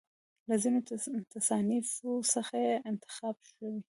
[0.47, 0.79] له ځینو
[1.35, 3.75] تصانیفو څخه یې انتخاب شوی.